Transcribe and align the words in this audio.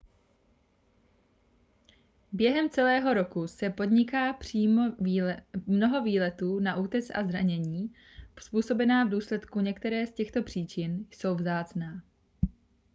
během 2.31 2.69
celého 2.69 3.13
roku 3.13 3.47
se 3.47 3.69
podniká 3.69 4.39
mnoho 5.67 6.03
výletů 6.03 6.59
na 6.59 6.75
útes 6.75 7.11
a 7.15 7.23
zranění 7.23 7.93
způsobená 8.39 9.05
v 9.05 9.09
důsledku 9.09 9.59
některé 9.59 10.07
z 10.07 10.13
těchto 10.13 10.43
příčin 10.43 11.05
jsou 11.11 11.35
vzácná 11.35 12.01